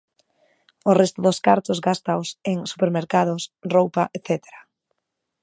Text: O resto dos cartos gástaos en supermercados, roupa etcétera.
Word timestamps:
O 0.89 0.91
resto 1.01 1.19
dos 1.25 1.41
cartos 1.47 1.77
gástaos 1.87 2.27
en 2.51 2.57
supermercados, 2.71 3.43
roupa 3.73 4.03
etcétera. 4.17 4.59